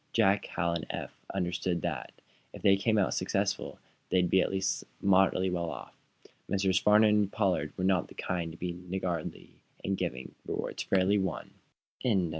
[0.13, 2.11] Jack, Hal and Eph well understood that,
[2.53, 3.77] if they came out successful,
[4.09, 5.93] they would also be at least moderately well off.
[6.49, 6.79] Messrs.
[6.79, 9.51] Farnum and Pollard were not of the kind to be niggardly
[9.83, 11.51] in giving rewards fairly won.
[12.01, 12.29] CHAPTER VI JUDAS CO.